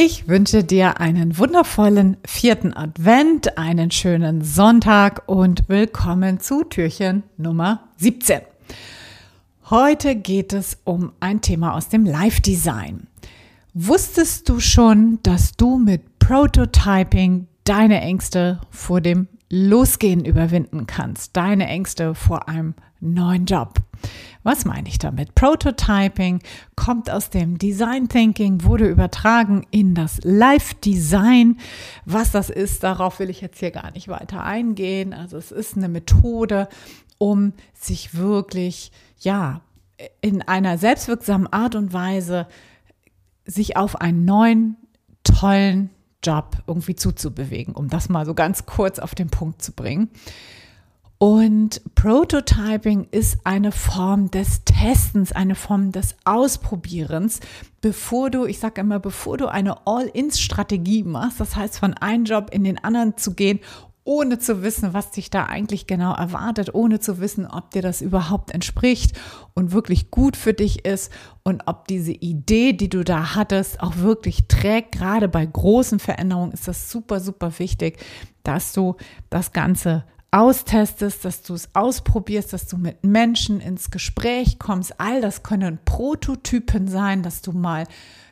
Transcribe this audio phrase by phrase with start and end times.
[0.00, 7.88] Ich wünsche dir einen wundervollen vierten Advent, einen schönen Sonntag und willkommen zu Türchen Nummer
[7.96, 8.42] 17.
[9.70, 13.08] Heute geht es um ein Thema aus dem Live-Design.
[13.74, 21.36] Wusstest du schon, dass du mit Prototyping deine Ängste vor dem Losgehen überwinden kannst?
[21.36, 23.74] Deine Ängste vor einem neuen Job?
[24.42, 25.34] Was meine ich damit?
[25.34, 26.40] Prototyping
[26.76, 31.58] kommt aus dem Design Thinking, wurde übertragen in das Live Design.
[32.04, 35.12] Was das ist, darauf will ich jetzt hier gar nicht weiter eingehen.
[35.12, 36.68] Also es ist eine Methode,
[37.18, 39.60] um sich wirklich, ja,
[40.20, 42.46] in einer selbstwirksamen Art und Weise
[43.44, 44.76] sich auf einen neuen,
[45.24, 45.90] tollen
[46.24, 50.10] Job irgendwie zuzubewegen, um das mal so ganz kurz auf den Punkt zu bringen.
[51.18, 57.40] Und Prototyping ist eine Form des Testens, eine Form des Ausprobierens,
[57.80, 62.50] bevor du, ich sage immer, bevor du eine All-in-Strategie machst, das heißt von einem Job
[62.52, 63.58] in den anderen zu gehen,
[64.08, 68.00] ohne zu wissen, was dich da eigentlich genau erwartet, ohne zu wissen, ob dir das
[68.00, 69.12] überhaupt entspricht
[69.52, 73.98] und wirklich gut für dich ist und ob diese Idee, die du da hattest, auch
[73.98, 74.92] wirklich trägt.
[74.92, 77.98] Gerade bei großen Veränderungen ist das super, super wichtig,
[78.44, 78.96] dass du
[79.28, 84.98] das Ganze austestest, dass du es ausprobierst, dass du mit Menschen ins Gespräch kommst.
[84.98, 87.84] All das können Prototypen sein, dass du mal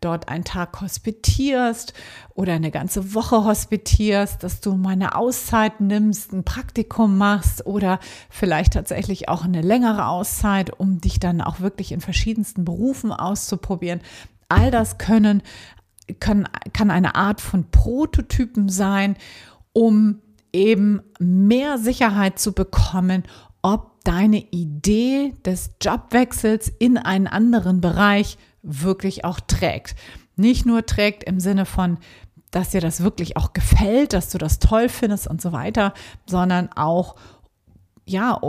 [0.00, 1.92] dort einen Tag hospitierst
[2.34, 7.98] oder eine ganze Woche hospitierst, dass du mal eine Auszeit nimmst, ein Praktikum machst oder
[8.30, 14.00] vielleicht tatsächlich auch eine längere Auszeit, um dich dann auch wirklich in verschiedensten Berufen auszuprobieren.
[14.48, 15.42] All das können,
[16.20, 19.16] können kann eine Art von Prototypen sein,
[19.72, 20.20] um
[20.52, 23.24] eben mehr Sicherheit zu bekommen,
[23.62, 29.96] ob deine Idee des Jobwechsels in einen anderen Bereich wirklich auch trägt.
[30.36, 31.98] Nicht nur trägt im Sinne von,
[32.50, 35.92] dass dir das wirklich auch gefällt, dass du das toll findest und so weiter,
[36.26, 37.16] sondern auch
[38.08, 38.40] ja,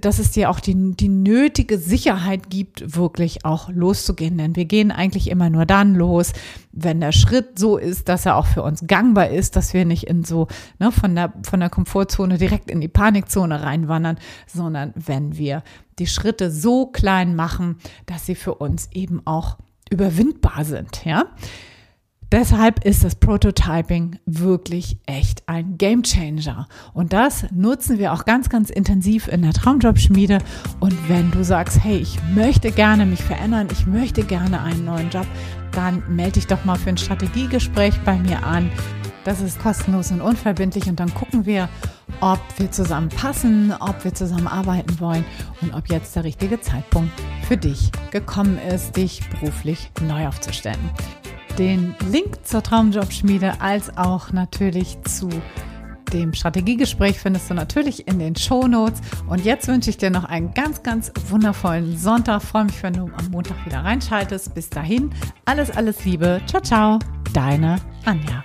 [0.00, 4.36] dass es dir auch die, die nötige Sicherheit gibt, wirklich auch loszugehen.
[4.36, 6.32] Denn wir gehen eigentlich immer nur dann los,
[6.72, 10.08] wenn der Schritt so ist, dass er auch für uns gangbar ist, dass wir nicht
[10.08, 10.48] in so
[10.80, 14.18] ne, von, der, von der Komfortzone direkt in die Panikzone reinwandern,
[14.48, 15.62] sondern wenn wir
[16.00, 17.76] die Schritte so klein machen,
[18.06, 19.58] dass sie für uns eben auch
[19.90, 21.04] überwindbar sind.
[21.04, 21.26] Ja.
[22.32, 26.66] Deshalb ist das Prototyping wirklich echt ein Game Changer.
[26.92, 30.38] Und das nutzen wir auch ganz, ganz intensiv in der Traumjobschmiede.
[30.80, 35.10] Und wenn du sagst, hey, ich möchte gerne mich verändern, ich möchte gerne einen neuen
[35.10, 35.26] Job,
[35.70, 38.68] dann melde dich doch mal für ein Strategiegespräch bei mir an.
[39.24, 41.68] Das ist kostenlos und unverbindlich und dann gucken wir,
[42.24, 45.26] ob wir zusammen passen, ob wir zusammen arbeiten wollen
[45.60, 47.12] und ob jetzt der richtige Zeitpunkt
[47.46, 50.90] für dich gekommen ist, dich beruflich neu aufzustellen.
[51.58, 55.28] Den Link zur Traumjobschmiede als auch natürlich zu
[56.14, 59.00] dem Strategiegespräch findest du natürlich in den Show Notes.
[59.28, 62.42] Und jetzt wünsche ich dir noch einen ganz, ganz wundervollen Sonntag.
[62.42, 64.54] Freue mich, wenn du am Montag wieder reinschaltest.
[64.54, 65.10] Bis dahin,
[65.44, 66.40] alles, alles Liebe.
[66.46, 66.98] Ciao, ciao.
[67.32, 68.44] Deine Anja.